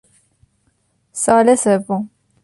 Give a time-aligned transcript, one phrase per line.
[1.23, 2.09] سال سوم